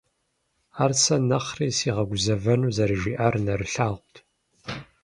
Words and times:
Ар 0.83 0.91
сэ 1.01 1.15
нэхъри 1.29 1.67
сигъэгузэвэну 1.77 2.73
зэрыжиӀар 2.75 3.35
нэрылъагъут. 3.45 4.15